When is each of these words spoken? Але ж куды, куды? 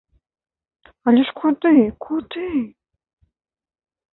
Але 1.11 1.21
ж 1.27 1.35
куды, 1.41 1.75
куды? 2.07 2.47